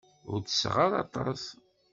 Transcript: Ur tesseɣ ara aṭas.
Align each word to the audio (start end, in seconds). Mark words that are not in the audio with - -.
Ur 0.31 0.39
tesseɣ 0.41 0.75
ara 0.85 0.97
aṭas. 1.03 1.43